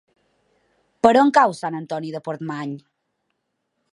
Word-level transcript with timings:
Per 1.07 1.11
on 1.25 1.29
cau 1.39 1.53
Sant 1.59 1.77
Antoni 1.81 2.11
de 2.17 2.23
Portmany? 2.29 2.75